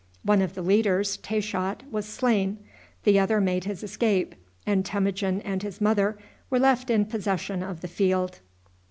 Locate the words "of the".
0.41-0.63, 7.61-7.87